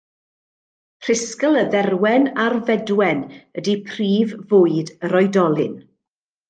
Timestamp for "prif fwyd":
3.93-4.95